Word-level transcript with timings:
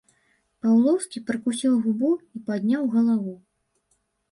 Паўлоўскі 0.65 1.21
прыкусіў 1.27 1.77
губу 1.85 2.11
і 2.39 2.43
падняў 2.51 2.91
галаву. 2.99 3.39